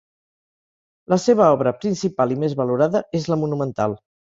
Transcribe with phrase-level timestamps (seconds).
[1.13, 4.01] La seva obra principal i més valorada és la monumental.